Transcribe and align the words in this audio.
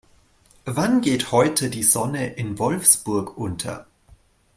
Wann 0.65 1.01
geht 1.01 1.31
heute 1.31 1.69
die 1.69 1.83
Sonne 1.83 2.33
in 2.33 2.57
Wolfsburg 2.57 3.37
unter? 3.37 3.85